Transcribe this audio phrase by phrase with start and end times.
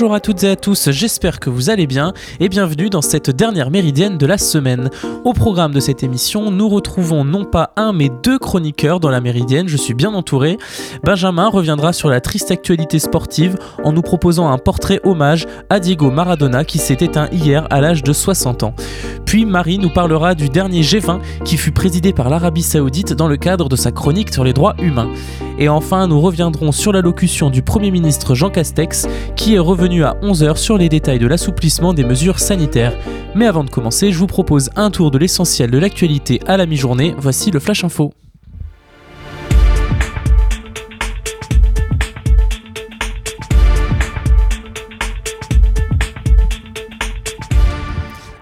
[0.00, 3.28] Bonjour à toutes et à tous, j'espère que vous allez bien et bienvenue dans cette
[3.28, 4.88] dernière méridienne de la semaine.
[5.24, 9.20] Au programme de cette émission, nous retrouvons non pas un mais deux chroniqueurs dans la
[9.20, 10.56] méridienne, je suis bien entouré.
[11.04, 16.10] Benjamin reviendra sur la triste actualité sportive en nous proposant un portrait hommage à Diego
[16.10, 18.74] Maradona qui s'est éteint hier à l'âge de 60 ans.
[19.26, 23.36] Puis Marie nous parlera du dernier G20 qui fut présidé par l'Arabie Saoudite dans le
[23.36, 25.10] cadre de sa chronique sur les droits humains.
[25.60, 29.06] Et enfin, nous reviendrons sur l'allocution du Premier ministre Jean Castex
[29.36, 32.96] qui est revenu à 11h sur les détails de l'assouplissement des mesures sanitaires.
[33.34, 36.64] Mais avant de commencer, je vous propose un tour de l'essentiel de l'actualité à la
[36.64, 37.14] mi-journée.
[37.18, 38.10] Voici le Flash Info.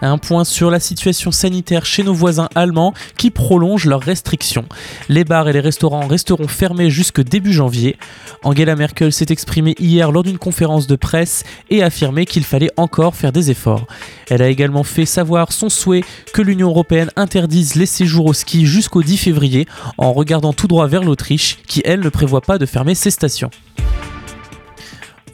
[0.01, 4.65] Un point sur la situation sanitaire chez nos voisins allemands qui prolongent leurs restrictions.
[5.09, 7.97] Les bars et les restaurants resteront fermés jusque début janvier.
[8.45, 12.71] Angela Merkel s'est exprimée hier lors d'une conférence de presse et a affirmé qu'il fallait
[12.77, 13.87] encore faire des efforts.
[14.31, 18.67] Elle a également fait savoir son souhait que l'Union européenne interdise les séjours au ski
[18.67, 22.67] jusqu'au 10 février en regardant tout droit vers l'Autriche qui, elle, ne prévoit pas de
[22.67, 23.51] fermer ses stations.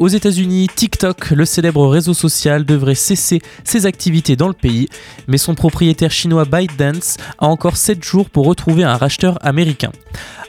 [0.00, 4.88] Aux États-Unis, TikTok, le célèbre réseau social, devrait cesser ses activités dans le pays,
[5.28, 9.92] mais son propriétaire chinois ByteDance a encore 7 jours pour retrouver un racheteur américain.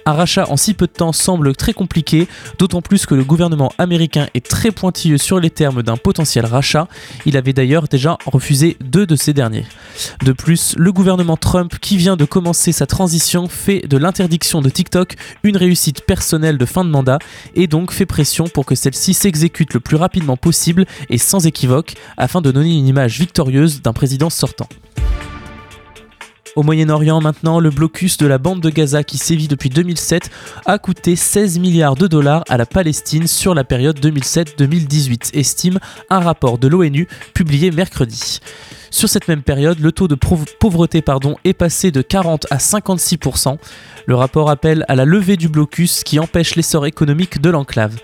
[0.08, 2.28] Un rachat en si peu de temps semble très compliqué,
[2.60, 6.88] d'autant plus que le gouvernement américain est très pointilleux sur les termes d'un potentiel rachat.
[7.26, 9.66] Il avait d'ailleurs déjà refusé deux de ces derniers.
[10.24, 14.70] De plus, le gouvernement Trump, qui vient de commencer sa transition, fait de l'interdiction de
[14.70, 17.18] TikTok une réussite personnelle de fin de mandat
[17.56, 21.96] et donc fait pression pour que celle-ci s'exécute le plus rapidement possible et sans équivoque
[22.16, 24.70] afin de donner une image victorieuse d'un président sortant.
[26.56, 30.30] Au Moyen-Orient maintenant, le blocus de la bande de Gaza qui sévit depuis 2007
[30.66, 35.80] a coûté 16 milliards de dollars à la Palestine sur la période 2007-2018, estime
[36.10, 38.40] un rapport de l'ONU publié mercredi.
[38.90, 43.58] Sur cette même période, le taux de pauvreté pardon, est passé de 40 à 56%.
[44.06, 47.98] Le rapport appelle à la levée du blocus qui empêche l'essor économique de l'enclave.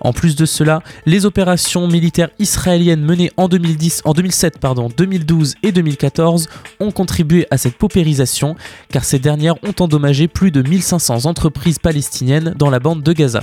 [0.00, 5.54] En plus de cela, les opérations militaires israéliennes menées en, 2010, en 2007, pardon, 2012
[5.62, 6.48] et 2014
[6.80, 8.56] ont contribué à cette paupérisation
[8.90, 13.42] car ces dernières ont endommagé plus de 1500 entreprises palestiniennes dans la bande de Gaza.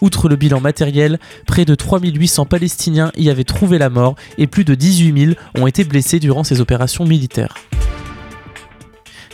[0.00, 4.64] Outre le bilan matériel, près de 3800 Palestiniens y avaient trouvé la mort et plus
[4.64, 7.54] de 18 000 ont été blessés durant ces opérations militaires.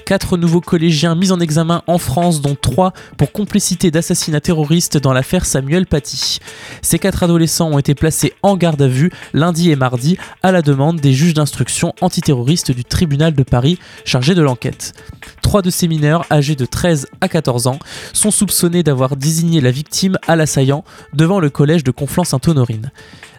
[0.06, 5.14] Quatre nouveaux collégiens mis en examen en France, dont trois pour complicité d'assassinat terroriste dans
[5.14, 6.40] l'affaire Samuel Paty.
[6.82, 10.60] Ces quatre adolescents ont été placés en garde à vue lundi et mardi à la
[10.60, 14.92] demande des juges d'instruction antiterroristes du tribunal de Paris chargé de l'enquête.
[15.40, 17.78] Trois de ces mineurs, âgés de 13 à 14 ans,
[18.12, 20.84] sont soupçonnés d'avoir désigné la victime à l'assaillant
[21.14, 22.90] devant le collège de Conflans-Sainte-Honorine.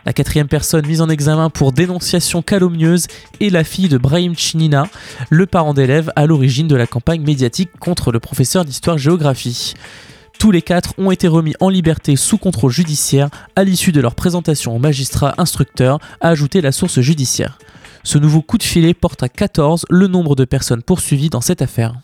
[0.05, 3.07] La quatrième personne mise en examen pour dénonciation calomnieuse
[3.41, 4.87] est la fille de Brahim Chinina,
[5.31, 9.73] le parent d'élève à l'origine de la campagne médiatique contre le professeur d'histoire-géographie.
[10.37, 14.13] Tous les quatre ont été remis en liberté sous contrôle judiciaire à l'issue de leur
[14.13, 17.57] présentation au magistrat instructeur, a ajouté la source judiciaire.
[18.03, 21.63] Ce nouveau coup de filet porte à 14 le nombre de personnes poursuivies dans cette
[21.63, 21.95] affaire.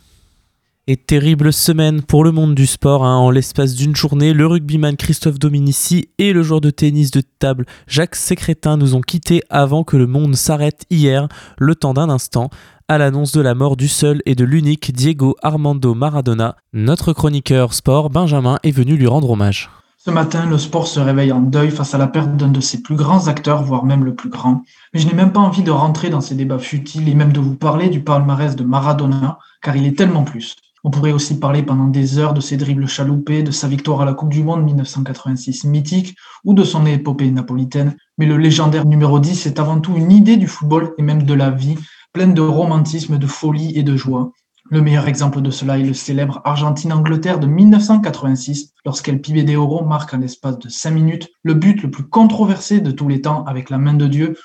[0.91, 3.05] Et terrible semaine pour le monde du sport.
[3.05, 3.15] Hein.
[3.15, 7.65] En l'espace d'une journée, le rugbyman Christophe Dominici et le joueur de tennis de table
[7.87, 12.49] Jacques Sécrétin nous ont quittés avant que le monde s'arrête hier, le temps d'un instant,
[12.89, 16.57] à l'annonce de la mort du seul et de l'unique Diego Armando Maradona.
[16.73, 19.69] Notre chroniqueur sport Benjamin est venu lui rendre hommage.
[19.97, 22.81] Ce matin, le sport se réveille en deuil face à la perte d'un de ses
[22.81, 24.63] plus grands acteurs, voire même le plus grand.
[24.93, 27.39] Mais je n'ai même pas envie de rentrer dans ces débats futiles et même de
[27.39, 30.57] vous parler du palmarès de Maradona, car il est tellement plus.
[30.83, 34.05] On pourrait aussi parler pendant des heures de ses dribbles chaloupés, de sa victoire à
[34.05, 37.95] la Coupe du Monde 1986 mythique ou de son épopée napolitaine.
[38.17, 41.33] Mais le légendaire numéro 10 est avant tout une idée du football et même de
[41.33, 41.77] la vie,
[42.13, 44.31] pleine de romantisme, de folie et de joie.
[44.73, 49.83] Le meilleur exemple de cela est le célèbre Argentine-Angleterre de 1986, lorsqu'El Pibe de Oro
[49.83, 53.43] marque en l'espace de 5 minutes le but le plus controversé de tous les temps
[53.43, 54.37] avec la main de Dieu,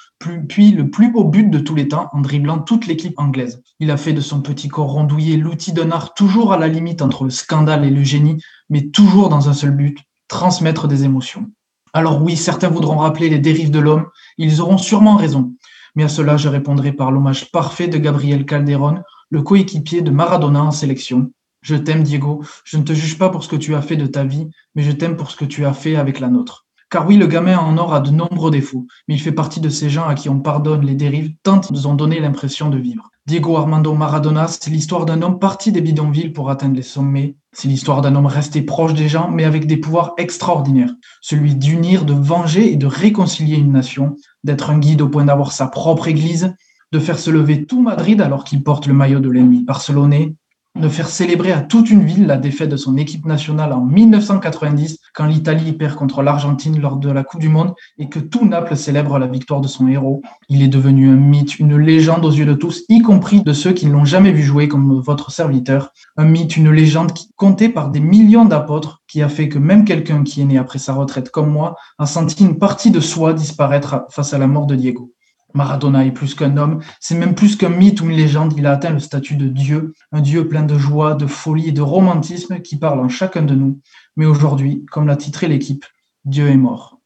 [0.48, 3.62] puis le plus beau but de tous les temps en dribblant toute l'équipe anglaise.
[3.78, 7.02] Il a fait de son petit corps rondouillé l'outil d'un art toujours à la limite
[7.02, 11.52] entre le scandale et le génie, mais toujours dans un seul but, transmettre des émotions.
[11.92, 14.06] Alors oui, certains voudront rappeler les dérives de l'homme,
[14.38, 15.54] ils auront sûrement raison.
[15.94, 20.62] Mais à cela, je répondrai par l'hommage parfait de Gabriel Calderon, le coéquipier de Maradona
[20.62, 21.32] en sélection.
[21.62, 22.44] Je t'aime, Diego.
[22.64, 24.82] Je ne te juge pas pour ce que tu as fait de ta vie, mais
[24.82, 26.66] je t'aime pour ce que tu as fait avec la nôtre.
[26.88, 29.68] Car oui, le gamin en or a de nombreux défauts, mais il fait partie de
[29.68, 33.10] ces gens à qui on pardonne les dérives tant ils ont donné l'impression de vivre.
[33.26, 37.34] Diego Armando Maradona, c'est l'histoire d'un homme parti des bidonvilles pour atteindre les sommets.
[37.50, 40.94] C'est l'histoire d'un homme resté proche des gens, mais avec des pouvoirs extraordinaires.
[41.20, 44.14] Celui d'unir, de venger et de réconcilier une nation,
[44.44, 46.54] d'être un guide au point d'avoir sa propre église,
[46.92, 50.34] de faire se lever tout Madrid alors qu'il porte le maillot de l'ennemi barcelonais,
[50.80, 54.98] de faire célébrer à toute une ville la défaite de son équipe nationale en 1990
[55.14, 58.76] quand l'Italie perd contre l'Argentine lors de la Coupe du Monde et que tout Naples
[58.76, 60.20] célèbre la victoire de son héros.
[60.48, 63.72] Il est devenu un mythe, une légende aux yeux de tous, y compris de ceux
[63.72, 65.92] qui ne l'ont jamais vu jouer comme votre serviteur.
[66.16, 69.84] Un mythe, une légende qui comptait par des millions d'apôtres qui a fait que même
[69.84, 73.32] quelqu'un qui est né après sa retraite comme moi a senti une partie de soi
[73.32, 75.15] disparaître face à la mort de Diego.
[75.54, 78.72] Maradona est plus qu'un homme, c'est même plus qu'un mythe ou une légende, il a
[78.72, 82.60] atteint le statut de Dieu, un Dieu plein de joie, de folie et de romantisme
[82.60, 83.80] qui parle en chacun de nous.
[84.16, 85.84] Mais aujourd'hui, comme l'a titré l'équipe,
[86.24, 87.00] Dieu est mort.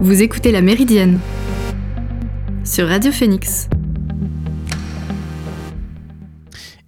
[0.00, 1.18] Vous écoutez La Méridienne
[2.64, 3.68] sur Radio Phoenix.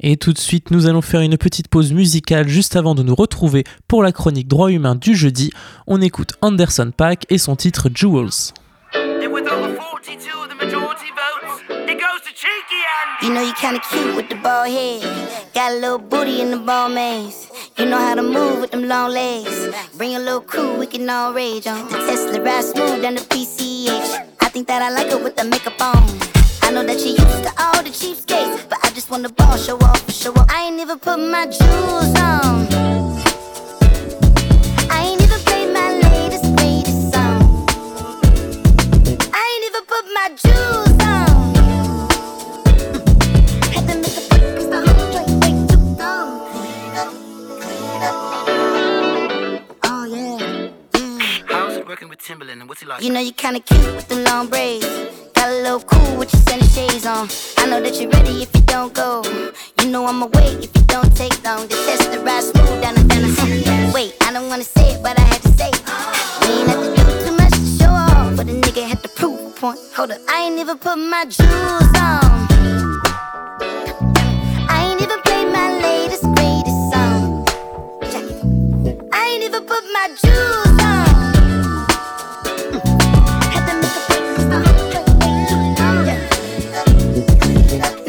[0.01, 3.15] Et tout de suite, nous allons faire une petite pause musicale juste avant de nous
[3.15, 5.51] retrouver pour la chronique droit humain du jeudi.
[5.87, 8.53] On écoute Anderson Pack et son titre Jewels.
[13.23, 15.03] You know you kinda cute with the bald head.
[15.55, 17.49] Got a little booty in the ball maze.
[17.79, 19.69] You know how to move with them long legs.
[19.97, 21.87] Bring a little crew, we can all rage on.
[21.87, 24.27] The Tesla ride smooth down the PCH.
[24.41, 26.03] I think that I like her with the makeup on.
[26.63, 29.57] I know that she used to all the cheapskates, but I just want the ball
[29.57, 30.51] show off, show off.
[30.51, 32.67] I ain't even put my jewels on.
[34.91, 36.53] I ain't even played my latest,
[52.25, 53.03] Timberland, what's he like?
[53.03, 54.87] You know you kinda cute with the long braids.
[55.35, 57.29] Got a little cool with your sunny shades on.
[57.59, 59.25] I know that you're ready if you don't go.
[59.81, 61.67] You know I'ma wait if you don't take long.
[61.67, 63.93] The test the ride smooth down the down.
[63.93, 65.83] Wait, I don't wanna say it, but I had to say it.
[66.43, 69.09] We ain't have to do too much to show off, but a nigga had to
[69.09, 69.81] prove a point.
[69.97, 72.23] Hold up, I ain't even put my jewels on.
[75.53, 77.45] My latest greatest song.
[79.13, 80.72] I ain't even put my jewels on.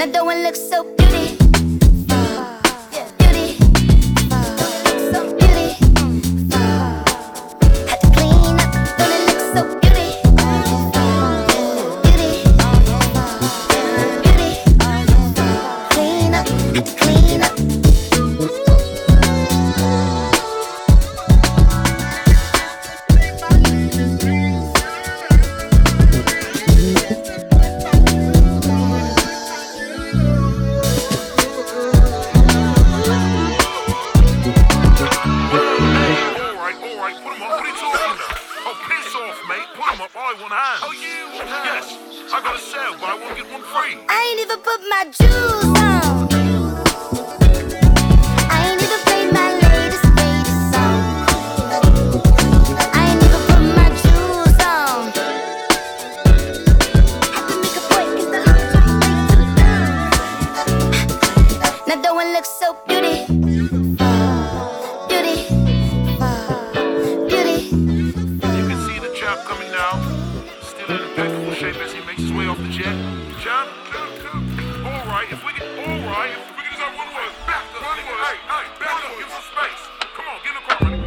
[0.04, 0.93] Now don't I look so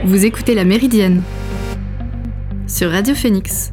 [0.04, 1.22] Vous écoutez La Méridienne
[2.66, 3.70] sur Radio Phoenix.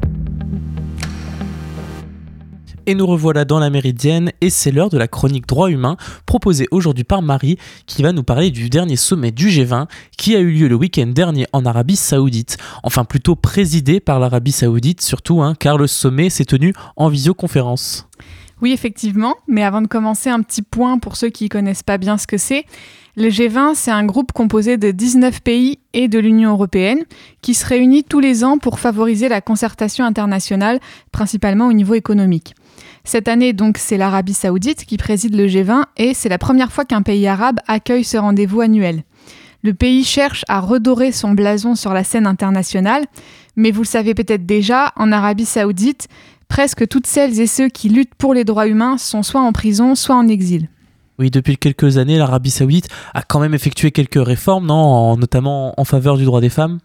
[2.86, 6.68] Et nous revoilà dans la Méridienne et c'est l'heure de la chronique droit humain proposée
[6.70, 9.86] aujourd'hui par Marie qui va nous parler du dernier sommet du G20
[10.18, 12.58] qui a eu lieu le week-end dernier en Arabie Saoudite.
[12.82, 18.06] Enfin plutôt présidé par l'Arabie Saoudite surtout hein, car le sommet s'est tenu en visioconférence.
[18.60, 21.96] Oui effectivement, mais avant de commencer un petit point pour ceux qui ne connaissent pas
[21.96, 22.66] bien ce que c'est.
[23.16, 27.04] Le G20, c'est un groupe composé de 19 pays et de l'Union européenne
[27.42, 30.80] qui se réunit tous les ans pour favoriser la concertation internationale,
[31.12, 32.56] principalement au niveau économique.
[33.04, 36.84] Cette année, donc, c'est l'Arabie saoudite qui préside le G20 et c'est la première fois
[36.84, 39.04] qu'un pays arabe accueille ce rendez-vous annuel.
[39.62, 43.04] Le pays cherche à redorer son blason sur la scène internationale,
[43.54, 46.08] mais vous le savez peut-être déjà, en Arabie saoudite,
[46.48, 49.94] presque toutes celles et ceux qui luttent pour les droits humains sont soit en prison,
[49.94, 50.68] soit en exil.
[51.18, 56.16] Oui, depuis quelques années, l'Arabie Saoudite a quand même effectué quelques réformes, Notamment en faveur
[56.16, 56.80] du droit des femmes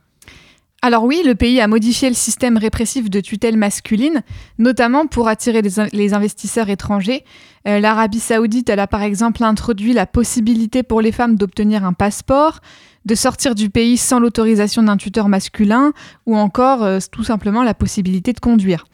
[0.82, 4.24] alors oui, le pays a modifié le système répressif de tutelle masculine,
[4.60, 7.26] notamment pour attirer les, investisseurs étrangers.
[7.68, 11.92] Euh, L'Arabie saoudite, elle a par exemple introduit la possibilité pour les femmes d'obtenir un
[11.92, 12.62] passeport,
[13.04, 15.92] de sortir du pays sans l'autorisation d'un tuteur masculin,
[16.26, 18.86] ou encore euh, tout simplement la possibilité de conduire.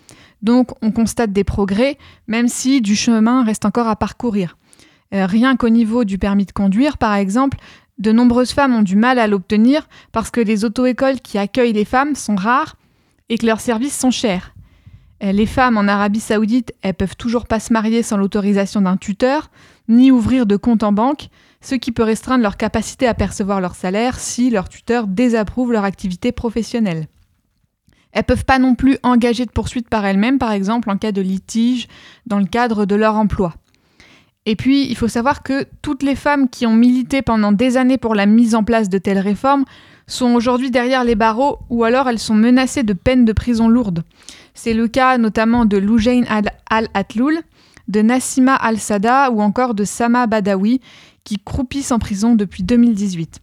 [0.42, 4.58] Donc on constate des progrès, même si du chemin reste encore à parcourir.
[5.13, 7.57] Euh, rien qu'au niveau du permis de conduire, par exemple,
[7.97, 11.85] de nombreuses femmes ont du mal à l'obtenir parce que les auto-écoles qui accueillent les
[11.85, 12.75] femmes sont rares
[13.29, 14.53] et que leurs services sont chers.
[15.24, 18.97] Euh, les femmes en Arabie saoudite, elles peuvent toujours pas se marier sans l'autorisation d'un
[18.97, 19.50] tuteur,
[19.88, 21.29] ni ouvrir de compte en banque,
[21.62, 25.83] ce qui peut restreindre leur capacité à percevoir leur salaire si leur tuteur désapprouve leur
[25.83, 27.07] activité professionnelle.
[28.12, 31.21] Elles peuvent pas non plus engager de poursuites par elles-mêmes, par exemple en cas de
[31.21, 31.88] litige
[32.25, 33.53] dans le cadre de leur emploi.
[34.46, 37.98] Et puis, il faut savoir que toutes les femmes qui ont milité pendant des années
[37.98, 39.66] pour la mise en place de telles réformes
[40.08, 44.04] sont aujourd'hui derrière les barreaux ou alors elles sont menacées de peines de prison lourdes.
[44.54, 46.24] C'est le cas notamment de Loujain
[46.70, 47.40] Al-Atloul,
[47.88, 50.80] de Nassima Al-Sada ou encore de Sama Badawi
[51.24, 53.40] qui croupissent en prison depuis 2018.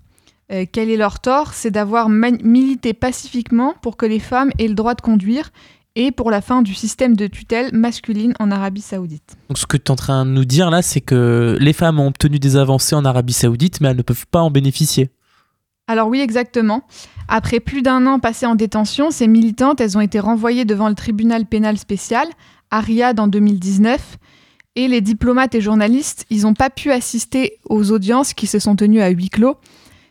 [0.53, 1.53] Euh, quel est leur tort?
[1.53, 5.51] C'est d'avoir milité pacifiquement pour que les femmes aient le droit de conduire
[5.97, 9.37] et pour la fin du système de tutelle masculine en Arabie saoudite.
[9.49, 12.01] Donc ce que tu es en train de nous dire là, c'est que les femmes
[12.01, 15.11] ont obtenu des avancées en Arabie saoudite, mais elles ne peuvent pas en bénéficier.
[15.89, 16.83] Alors oui, exactement.
[17.29, 20.95] Après plus d'un an passé en détention, ces militantes, elles ont été renvoyées devant le
[20.95, 22.29] tribunal pénal spécial,
[22.71, 24.19] à Riyad en 2019,
[24.75, 28.77] et les diplomates et journalistes, ils n'ont pas pu assister aux audiences qui se sont
[28.77, 29.57] tenues à huis clos.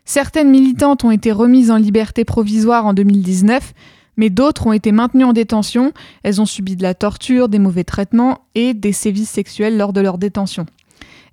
[0.05, 3.73] Certaines militantes ont été remises en liberté provisoire en 2019,
[4.17, 5.93] mais d'autres ont été maintenues en détention.
[6.23, 10.01] Elles ont subi de la torture, des mauvais traitements et des sévices sexuels lors de
[10.01, 10.65] leur détention.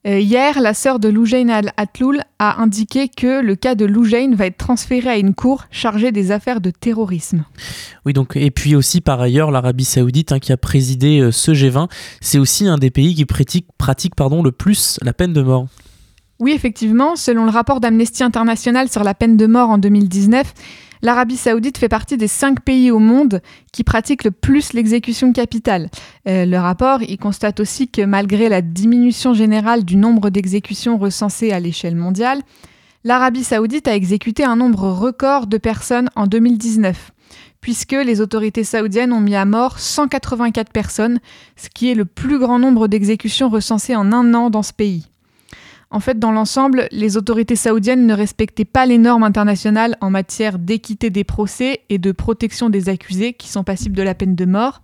[0.07, 4.47] Euh, hier, la sœur de Loujain Al-Atloul a indiqué que le cas de Loujain va
[4.47, 7.45] être transféré à une cour chargée des affaires de terrorisme.
[8.07, 11.51] Oui, donc, et puis aussi par ailleurs, l'Arabie Saoudite hein, qui a présidé euh, ce
[11.51, 15.43] G20, c'est aussi un des pays qui pratique, pratique pardon, le plus la peine de
[15.43, 15.67] mort.
[16.39, 20.55] Oui, effectivement, selon le rapport d'Amnesty International sur la peine de mort en 2019,
[21.03, 23.41] l'Arabie saoudite fait partie des cinq pays au monde
[23.73, 25.91] qui pratiquent le plus l'exécution capitale.
[26.27, 31.53] Euh, le rapport il constate aussi que malgré la diminution générale du nombre d'exécutions recensées
[31.53, 32.41] à l'échelle mondiale,
[33.05, 37.13] l'Arabie saoudite a exécuté un nombre record de personnes en 2019
[37.61, 41.19] puisque les autorités saoudiennes ont mis à mort 184 personnes,
[41.57, 45.07] ce qui est le plus grand nombre d'exécutions recensées en un an dans ce pays.
[45.91, 50.59] En fait, dans l'ensemble, les autorités saoudiennes ne respectaient pas les normes internationales en matière
[50.59, 54.45] d'équité des procès et de protection des accusés qui sont passibles de la peine de
[54.45, 54.83] mort.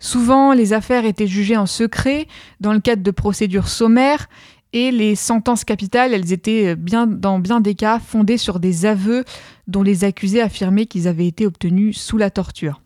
[0.00, 2.26] Souvent, les affaires étaient jugées en secret
[2.60, 4.28] dans le cadre de procédures sommaires
[4.74, 9.24] et les sentences capitales, elles étaient dans bien des cas fondées sur des aveux
[9.68, 12.83] dont les accusés affirmaient qu'ils avaient été obtenus sous la torture.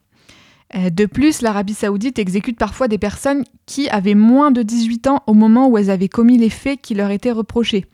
[0.74, 5.22] Euh, de plus, l'Arabie saoudite exécute parfois des personnes qui avaient moins de 18 ans
[5.26, 7.86] au moment où elles avaient commis les faits qui leur étaient reprochés.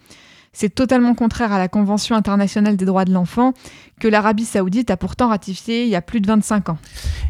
[0.52, 3.52] C'est totalement contraire à la Convention internationale des droits de l'enfant
[4.00, 6.78] que l'Arabie saoudite a pourtant ratifiée il y a plus de 25 ans.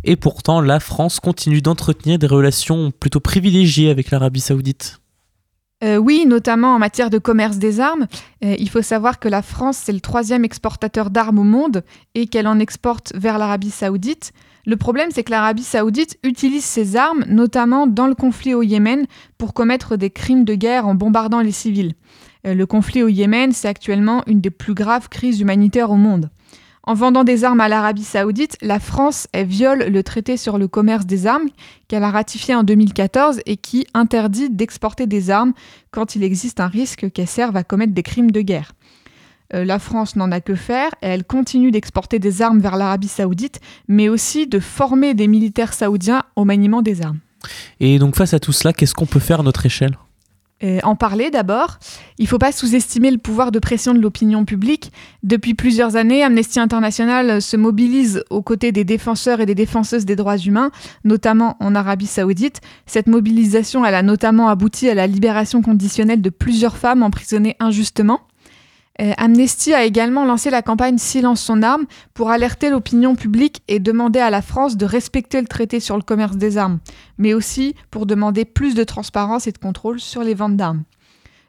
[0.04, 5.00] Et pourtant, la France continue d'entretenir des relations plutôt privilégiées avec l'Arabie saoudite.
[5.84, 8.06] Euh, oui, notamment en matière de commerce des armes.
[8.42, 12.26] Euh, il faut savoir que la France, c'est le troisième exportateur d'armes au monde et
[12.26, 14.32] qu'elle en exporte vers l'Arabie saoudite.
[14.66, 19.04] Le problème, c'est que l'Arabie saoudite utilise ses armes, notamment dans le conflit au Yémen,
[19.36, 21.92] pour commettre des crimes de guerre en bombardant les civils.
[22.46, 26.30] Euh, le conflit au Yémen, c'est actuellement une des plus graves crises humanitaires au monde.
[26.86, 31.06] En vendant des armes à l'Arabie saoudite, la France viole le traité sur le commerce
[31.06, 31.48] des armes
[31.88, 35.54] qu'elle a ratifié en 2014 et qui interdit d'exporter des armes
[35.90, 38.72] quand il existe un risque qu'elles servent à commettre des crimes de guerre.
[39.54, 43.08] Euh, la France n'en a que faire et elle continue d'exporter des armes vers l'Arabie
[43.08, 47.18] saoudite, mais aussi de former des militaires saoudiens au maniement des armes.
[47.80, 49.96] Et donc face à tout cela, qu'est-ce qu'on peut faire à notre échelle?
[50.82, 51.78] En parler d'abord.
[52.18, 54.92] Il ne faut pas sous-estimer le pouvoir de pression de l'opinion publique.
[55.22, 60.16] Depuis plusieurs années, Amnesty International se mobilise aux côtés des défenseurs et des défenseuses des
[60.16, 60.70] droits humains,
[61.04, 62.60] notamment en Arabie saoudite.
[62.86, 68.20] Cette mobilisation, a notamment abouti à la libération conditionnelle de plusieurs femmes emprisonnées injustement.
[69.00, 73.80] Euh, Amnesty a également lancé la campagne Silence son arme pour alerter l'opinion publique et
[73.80, 76.78] demander à la France de respecter le traité sur le commerce des armes,
[77.18, 80.84] mais aussi pour demander plus de transparence et de contrôle sur les ventes d'armes.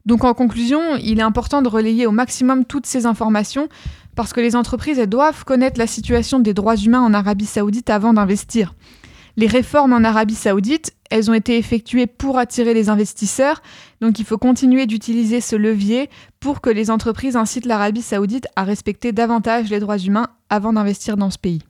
[0.08, 3.70] Donc en conclusion, il est important de relayer au maximum toutes ces informations
[4.16, 8.14] parce que les entreprises doivent connaître la situation des droits humains en Arabie saoudite avant
[8.14, 8.74] d'investir.
[9.38, 13.62] Les réformes en Arabie saoudite, elles ont été effectuées pour attirer les investisseurs,
[14.00, 18.63] donc il faut continuer d'utiliser ce levier pour que les entreprises incitent l'Arabie saoudite à
[18.63, 21.62] respecter davantage les droits humains avant d'investir dans ce pays.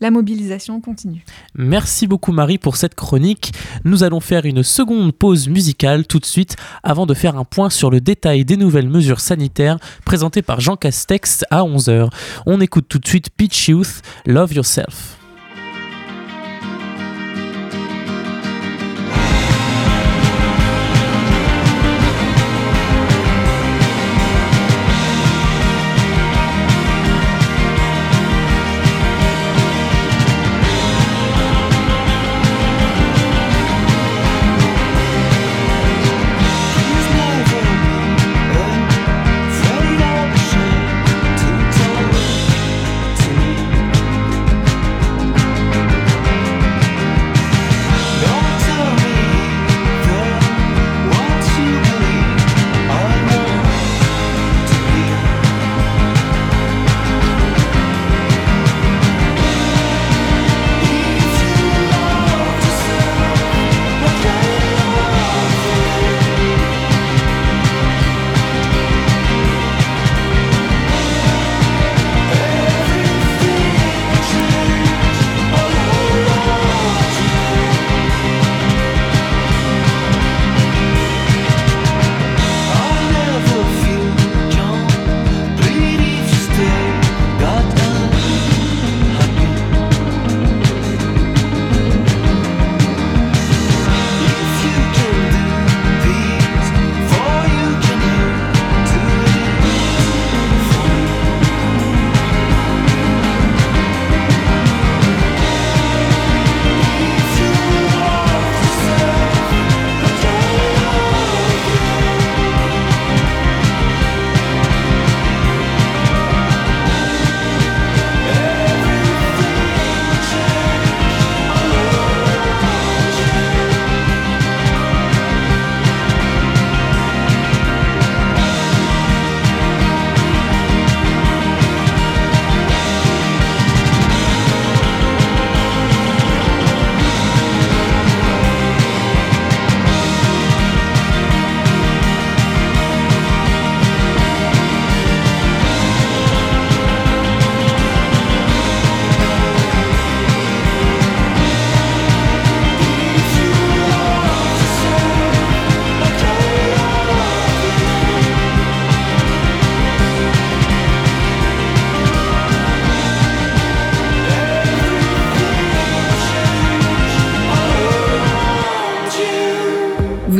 [0.00, 1.24] la mobilisation continue.
[1.54, 3.52] Merci beaucoup Marie pour cette chronique.
[3.84, 7.70] Nous allons faire une seconde pause musicale tout de suite avant de faire un point
[7.70, 12.10] sur le détail des nouvelles mesures sanitaires présentées par Jean Castex à 11h.
[12.44, 15.23] On écoute tout de suite Peach Youth, Love Yourself.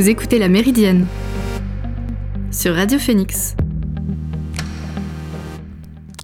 [0.04, 1.06] Vous écoutez La Méridienne
[2.50, 3.56] sur Radio Phoenix.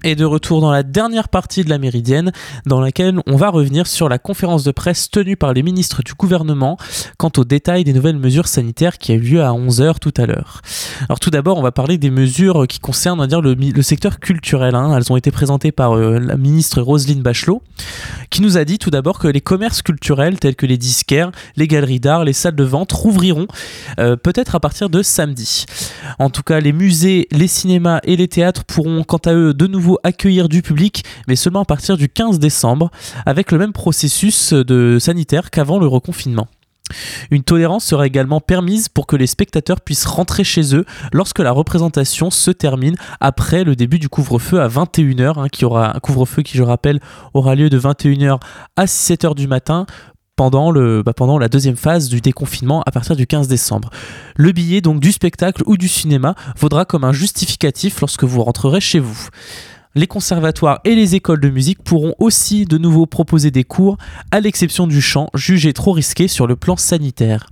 [0.02, 2.32] Et de retour dans la dernière partie de la Méridienne,
[2.64, 6.14] dans laquelle on va revenir sur la conférence de presse tenue par les ministres du
[6.14, 6.78] gouvernement
[7.18, 10.24] quant aux détails des nouvelles mesures sanitaires qui a eu lieu à 11h tout à
[10.24, 10.62] l'heure.
[11.08, 14.20] Alors tout d'abord, on va parler des mesures qui concernent on dire, le, le secteur
[14.20, 14.74] culturel.
[14.74, 14.96] hein.
[14.96, 17.62] Elles ont été présentées par euh, la ministre Roselyne Bachelot,
[18.30, 21.68] qui nous a dit tout d'abord que les commerces culturels tels que les disquaires, les
[21.68, 23.48] galeries d'art, les salles de vente rouvriront
[23.98, 25.66] euh, peut-être à partir de samedi.
[26.18, 29.66] En tout cas, les musées, les cinémas et les théâtres pourront quant à eux de
[29.66, 32.90] nouveau accueillir du public, mais seulement à partir du 15 décembre,
[33.26, 36.48] avec le même processus de sanitaire qu'avant le reconfinement.
[37.30, 41.52] Une tolérance sera également permise pour que les spectateurs puissent rentrer chez eux lorsque la
[41.52, 46.42] représentation se termine après le début du couvre-feu à 21h, hein, qui aura un couvre-feu
[46.42, 47.00] qui, je rappelle,
[47.34, 48.40] aura lieu de 21h
[48.76, 49.86] à 7h du matin
[50.36, 53.90] pendant, bah, pendant la deuxième phase du déconfinement à partir du 15 décembre.
[54.36, 58.80] Le billet donc du spectacle ou du cinéma vaudra comme un justificatif lorsque vous rentrerez
[58.80, 59.28] chez vous.
[59.96, 63.98] Les conservatoires et les écoles de musique pourront aussi de nouveau proposer des cours,
[64.30, 67.50] à l'exception du chant, jugé trop risqué sur le plan sanitaire.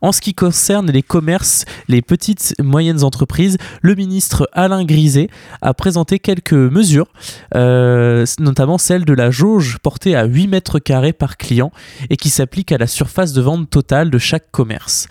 [0.00, 5.28] En ce qui concerne les commerces, les petites et moyennes entreprises, le ministre Alain Griset
[5.60, 7.08] a présenté quelques mesures,
[7.54, 11.72] euh, notamment celle de la jauge portée à 8 mètres carrés par client
[12.08, 15.08] et qui s'applique à la surface de vente totale de chaque commerce.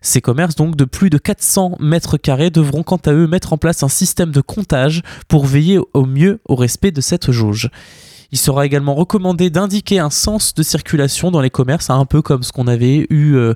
[0.00, 3.58] Ces commerces, donc de plus de 400 mètres carrés, devront quant à eux mettre en
[3.58, 7.70] place un système de comptage pour veiller au mieux au respect de cette jauge.
[8.30, 12.42] Il sera également recommandé d'indiquer un sens de circulation dans les commerces, un peu comme
[12.42, 13.54] ce qu'on avait eu euh,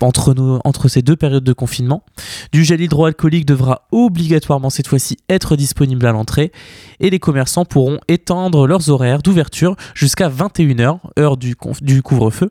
[0.00, 2.04] entre, ces deux périodes de confinement.
[2.52, 6.52] Du gel hydroalcoolique devra obligatoirement cette fois-ci être disponible à l'entrée
[7.00, 12.50] et les commerçants pourront étendre leurs horaires d'ouverture jusqu'à 21h, heure du couvre-feu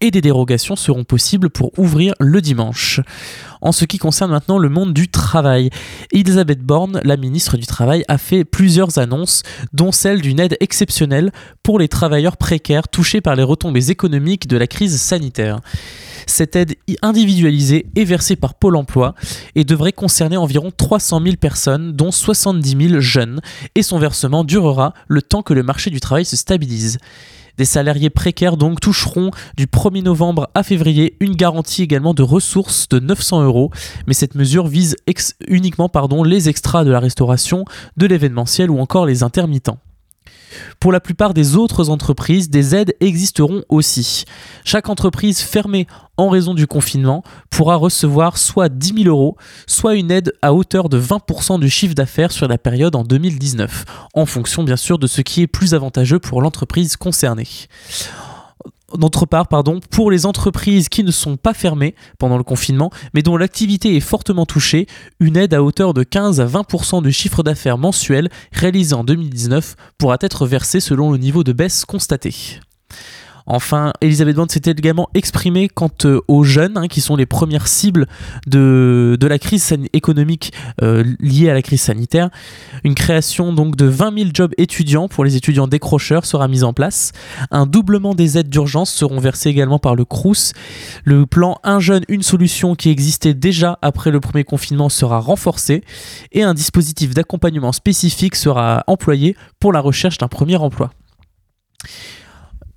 [0.00, 3.00] et des dérogations seront possibles pour ouvrir le dimanche.
[3.60, 5.70] En ce qui concerne maintenant le monde du travail,
[6.10, 11.30] Elisabeth Borne, la ministre du Travail, a fait plusieurs annonces, dont celle d'une aide exceptionnelle
[11.62, 15.60] pour les travailleurs précaires touchés par les retombées économiques de la crise sanitaire.
[16.26, 19.14] Cette aide individualisée est versée par Pôle Emploi
[19.54, 23.40] et devrait concerner environ 300 000 personnes, dont 70 000 jeunes,
[23.74, 26.98] et son versement durera le temps que le marché du travail se stabilise.
[27.58, 32.88] Des salariés précaires donc toucheront du 1er novembre à février une garantie également de ressources
[32.88, 33.70] de 900 euros,
[34.06, 34.96] mais cette mesure vise
[35.46, 35.90] uniquement
[36.24, 37.64] les extras de la restauration,
[37.96, 39.78] de l'événementiel ou encore les intermittents.
[40.80, 44.24] Pour la plupart des autres entreprises, des aides existeront aussi.
[44.64, 45.86] Chaque entreprise fermée
[46.22, 50.88] en raison du confinement pourra recevoir soit 10 000 euros, soit une aide à hauteur
[50.88, 55.08] de 20% du chiffre d'affaires sur la période en 2019, en fonction bien sûr de
[55.08, 57.48] ce qui est plus avantageux pour l'entreprise concernée
[58.98, 63.22] d'autre part, pardon, pour les entreprises qui ne sont pas fermées pendant le confinement, mais
[63.22, 64.86] dont l'activité est fortement touchée,
[65.18, 69.76] une aide à hauteur de 15 à 20% du chiffre d'affaires mensuel réalisé en 2019
[69.96, 72.34] pourra être versée selon le niveau de baisse constaté.
[73.46, 77.68] Enfin, Elisabeth Borne s'était également exprimée quant euh, aux jeunes, hein, qui sont les premières
[77.68, 78.06] cibles
[78.46, 80.52] de, la crise économique
[80.82, 82.28] euh, liée à la crise sanitaire.
[82.84, 86.72] Une création donc de 20 000 jobs étudiants pour les étudiants décrocheurs sera mise en
[86.72, 87.12] place.
[87.50, 90.52] Un doublement des aides d'urgence seront versées également par le CRUS.
[91.04, 95.82] Le plan Un jeune, une solution qui existait déjà après le premier confinement sera renforcé
[96.32, 100.90] et un dispositif d'accompagnement spécifique sera employé pour la recherche d'un premier emploi.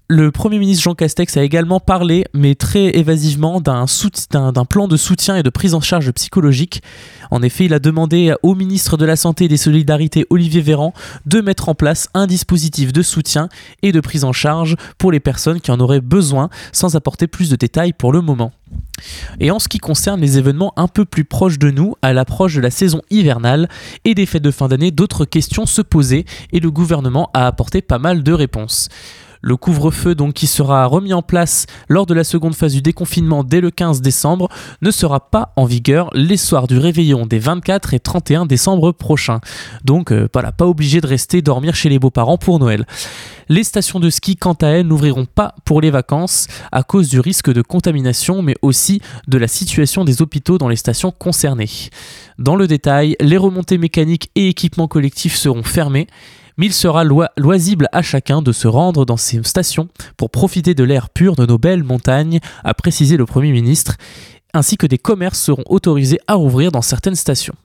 [0.08, 3.86] Le Premier ministre Jean Castex a également parlé, mais très évasivement, d'un,
[4.70, 6.84] plan de soutien et de prise en charge psychologique.
[7.32, 10.94] En effet, il a demandé au ministre de la Santé et des Solidarités, Olivier Véran,
[11.26, 13.50] de mettre en place un dispositif de soutien
[13.82, 17.50] et de prise en charge pour les personnes qui en auraient besoin, sans apporter plus
[17.50, 18.52] de détails pour le moment.
[19.40, 22.54] Et en ce qui concerne les événements un peu plus proches de nous, à l'approche
[22.54, 23.70] de la saison hivernale
[24.04, 27.82] et des fêtes de fin d'année, d'autres questions se posaient et le gouvernement a apporté
[27.82, 28.90] pas mal de réponses.
[29.48, 33.44] Le couvre-feu donc qui sera remis en place lors de la seconde phase du déconfinement
[33.44, 34.50] dès le 15 décembre
[34.82, 39.42] ne sera pas en vigueur les soirs du réveillon des 24 et 31 décembre prochains.
[39.84, 42.88] Donc euh, voilà, pas obligé de rester dormir chez les beaux-parents pour Noël.
[43.48, 47.20] Les stations de ski, quant à elles, n'ouvriront pas pour les vacances à cause du
[47.20, 51.70] risque de contamination, mais aussi de la situation des hôpitaux dans les stations concernées.
[52.40, 56.08] Dans le détail, les remontées mécaniques et équipements collectifs seront fermés
[56.58, 59.88] mais il sera loisible à chacun de se rendre dans ces stations
[60.18, 63.96] pour profiter de l'air pur de nos belles montagnes, a précisé le Premier ministre,
[64.54, 67.56] ainsi que des commerces seront autorisés à rouvrir dans certaines stations.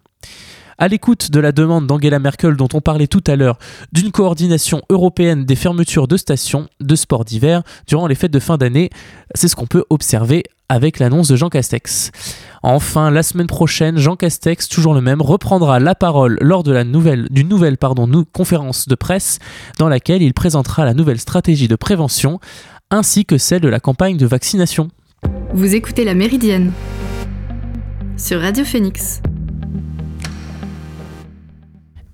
[0.83, 3.59] À l'écoute de la demande d'Angela Merkel dont on parlait tout à l'heure
[3.93, 8.57] d'une coordination européenne des fermetures de stations de sport d'hiver durant les fêtes de fin
[8.57, 8.89] d'année,
[9.35, 12.13] c'est ce qu'on peut observer avec l'annonce de Jean Castex.
[12.63, 17.29] Enfin, la semaine prochaine, Jean Castex, toujours le même, reprendra la parole lors de nouvelle,
[17.31, 17.77] d'une nouvelle
[18.33, 19.39] conférence de presse
[19.79, 22.41] dans laquelle il présentera la nouvelle stratégie de prévention
[22.91, 24.89] ainsi que celle de la campagne de vaccination.
[25.53, 26.73] Vous écoutez La Méridienne
[28.17, 29.21] sur Radio Phoenix.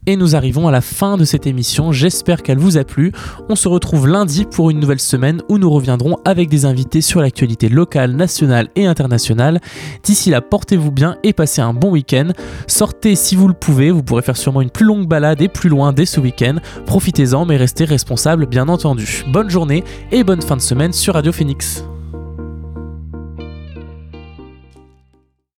[0.08, 3.10] Et nous arrivons à la fin de cette émission, j'espère qu'elle vous a plu.
[3.48, 7.20] On se retrouve lundi pour une nouvelle semaine où nous reviendrons avec des invités sur
[7.20, 9.60] l'actualité locale, nationale et internationale.
[10.04, 12.28] D'ici là, portez-vous bien et passez un bon week-end.
[12.68, 15.68] Sortez si vous le pouvez, vous pourrez faire sûrement une plus longue balade et plus
[15.68, 16.56] loin dès ce week-end.
[16.86, 19.24] Profitez-en mais restez responsables bien entendu.
[19.32, 21.84] Bonne journée et bonne fin de semaine sur Radio Phoenix.